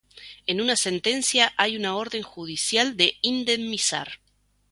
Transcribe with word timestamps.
En 0.47 0.59
una 0.61 0.75
sentencia 0.77 1.53
hay 1.57 1.77
una 1.77 1.95
orden 1.95 2.23
judicial 2.23 2.97
de 2.97 3.19
indemnizar. 3.21 4.13